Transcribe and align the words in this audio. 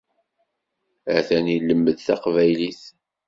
Atan 1.17 1.45
ilemmed 1.55 1.97
taqbaylit. 2.05 2.81